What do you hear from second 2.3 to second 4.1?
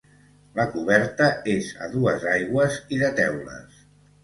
aigües i de teules.